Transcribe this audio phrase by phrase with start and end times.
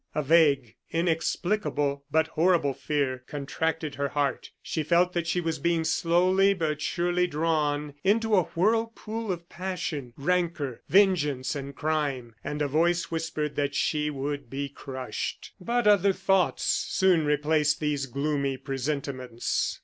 [0.15, 4.49] A vague, inexplicable, but horrible fear, contracted her heart.
[4.63, 10.13] She felt that she was being slowly but surely drawn into a whirlpool of passion,
[10.17, 15.53] rancor, vengeance, and crime, and a voice whispered that she would be crushed.
[15.59, 19.79] But other thoughts soon replaced these gloomy presentiments.